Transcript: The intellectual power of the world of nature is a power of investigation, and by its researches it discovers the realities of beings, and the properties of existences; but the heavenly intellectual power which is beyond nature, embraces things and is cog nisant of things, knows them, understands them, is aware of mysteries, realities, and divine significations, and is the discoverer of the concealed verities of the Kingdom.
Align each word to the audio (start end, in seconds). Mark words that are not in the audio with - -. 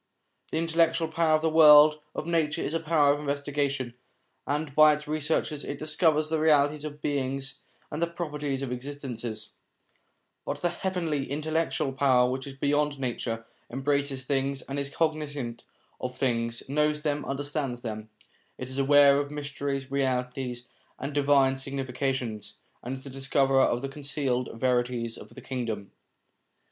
The 0.51 0.57
intellectual 0.57 1.09
power 1.09 1.35
of 1.35 1.43
the 1.43 1.49
world 1.51 1.99
of 2.15 2.25
nature 2.25 2.63
is 2.63 2.73
a 2.73 2.79
power 2.79 3.13
of 3.13 3.19
investigation, 3.19 3.93
and 4.47 4.73
by 4.73 4.95
its 4.95 5.07
researches 5.07 5.63
it 5.63 5.77
discovers 5.77 6.27
the 6.29 6.39
realities 6.39 6.83
of 6.83 7.03
beings, 7.03 7.59
and 7.91 8.01
the 8.01 8.07
properties 8.07 8.63
of 8.63 8.71
existences; 8.71 9.51
but 10.43 10.59
the 10.63 10.71
heavenly 10.71 11.29
intellectual 11.29 11.93
power 11.93 12.27
which 12.27 12.47
is 12.47 12.55
beyond 12.55 12.99
nature, 12.99 13.45
embraces 13.69 14.23
things 14.25 14.63
and 14.63 14.79
is 14.79 14.89
cog 14.89 15.13
nisant 15.13 15.61
of 15.99 16.17
things, 16.17 16.67
knows 16.67 17.03
them, 17.03 17.23
understands 17.23 17.81
them, 17.83 18.09
is 18.57 18.79
aware 18.79 19.19
of 19.19 19.29
mysteries, 19.29 19.91
realities, 19.91 20.65
and 20.97 21.13
divine 21.13 21.57
significations, 21.57 22.55
and 22.81 22.97
is 22.97 23.03
the 23.03 23.09
discoverer 23.11 23.61
of 23.61 23.83
the 23.83 23.87
concealed 23.87 24.49
verities 24.55 25.15
of 25.15 25.29
the 25.35 25.41
Kingdom. 25.41 25.91